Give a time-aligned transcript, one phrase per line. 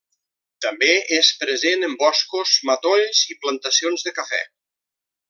[0.65, 4.41] També és present en boscos, matolls i plantacions de cafè.